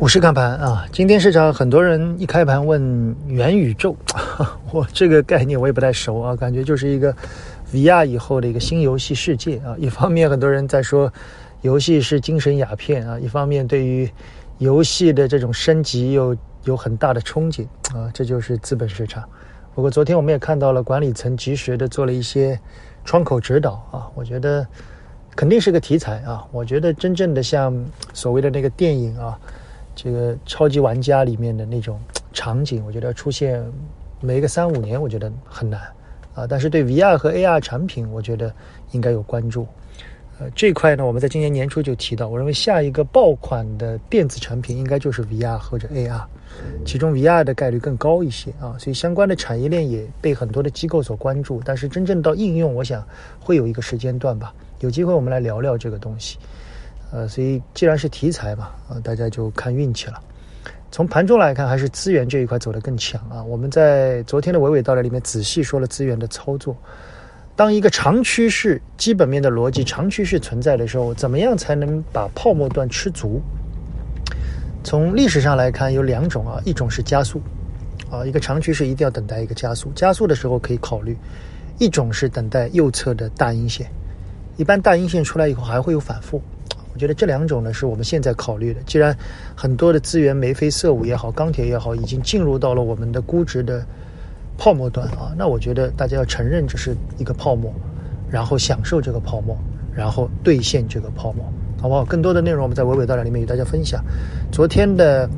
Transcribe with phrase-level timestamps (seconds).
[0.00, 3.94] 我是看盘啊，今天市场很多人一开盘问元宇宙，
[4.72, 7.14] 我这个概念我也不太熟啊，感觉就是一个
[7.70, 9.76] VR 以后的一个新游戏世界啊。
[9.78, 11.12] 一方面很多人在说
[11.60, 14.10] 游戏是精神鸦片啊，一方面对于
[14.56, 19.22] 游戏的这种升级又有很大的憧憬啊，这就是资本市场。
[19.74, 22.58] 不过昨天我们也看到了管理层及时的做了一些
[23.04, 24.66] 窗口指导啊，我觉得
[25.36, 26.42] 肯定是个题材啊。
[26.52, 27.76] 我觉得真正的像
[28.14, 29.38] 所谓的那个电影啊。
[29.94, 32.00] 这个超级玩家里面的那种
[32.32, 33.62] 场景，我觉得要出现
[34.20, 35.80] 没个三五年，我觉得很难
[36.34, 36.46] 啊。
[36.46, 38.52] 但是对 VR 和 AR 产品，我觉得
[38.92, 39.66] 应该有关注。
[40.38, 46.22] 呃，这块呢，我们在今年年初就提到，我认为下一个爆款的电子产品应该就是 VR 或者 AR，
[46.86, 48.74] 其中 VR 的概率更高一些啊。
[48.78, 53.06] 所以相关的产业链也被很多的机构所关注，但是真正到应用，我想
[53.38, 54.54] 会有一个时间段吧。
[54.78, 56.38] 有机会我们来聊聊这个东西。
[57.12, 60.22] 呃，所以既然是题材嘛，啊，大家就看运气了。
[60.92, 63.42] 从盘中来看，还是资源这一块走得更强啊。
[63.42, 66.76] 我们在昨天的娓娓道来里面仔细说了资源的操作。
[67.56, 73.40] 当一个长趋势、基本面的逻辑长趋势存在的时候，怎么样才能把泡沫段吃足？
[74.82, 77.40] 从历史上来看，有两种啊，一种是加速，
[78.10, 81.14] 啊，一个长趋势一定要等待一个加速，加速的时候可以考虑；
[81.78, 83.90] 一种是等待右侧的大阴线，
[84.56, 86.40] 一般大阴线出来以后还会有反复。
[86.92, 88.80] 我觉得这两种呢是我们现在考虑的。
[88.86, 89.16] 既然
[89.56, 93.84] 很多的资源眉飞色舞也好，钢铁也好，已经进入到了我们的估值的
[94.58, 97.72] 泡沫段啊，那我觉得大家要承认这是一个泡沫，
[98.30, 99.56] 然后享受这个泡沫，
[99.94, 101.44] 然后兑现这个泡沫，
[101.80, 102.04] 好不好？
[102.04, 104.04] 更多的内容我们在娓娓道来里面与大家分享。
[104.50, 105.28] 昨天的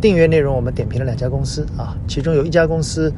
[0.00, 3.12] 订阅内容我们点评了两家公司啊，其中有一家公司。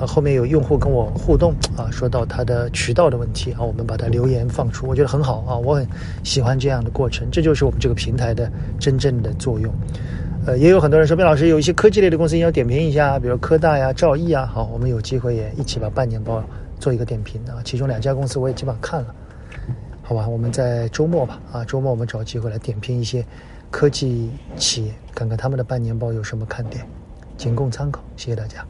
[0.00, 5.86] 呃，后面有用户跟我互动啊，说到他的渠道的问题啊，我们把它留言放出，我觉得很好啊，我很
[6.24, 9.70] 喜欢这样的过程，这就是我们这个平台的真正的作用。
[10.46, 16.42] 呃，也有很多人说，边老师有一些科技类的公司你要点评一下，比如科大呀、兆易啊，好，我们有机会也一起把半年报
[16.78, 17.60] 做一个点评啊。
[17.62, 19.14] 其中两家公司我也基本上看了，
[20.00, 23.22] 好吧，我们在周末吧，啊，周末我们找机会来点评一些
[23.70, 26.86] 科技企业，看看他们的半年报有什么看点，
[27.36, 28.64] 仅供参考，谢谢大家。